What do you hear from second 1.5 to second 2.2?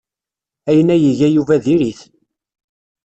diri-t.